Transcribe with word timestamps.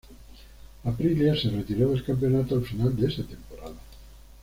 Aprilia 0.83 1.37
se 1.39 1.51
retiró 1.51 1.89
del 1.91 2.03
campeonato 2.03 2.55
al 2.55 2.63
final 2.65 2.95
de 2.95 3.05
esa 3.07 3.21
temporada. 3.23 3.75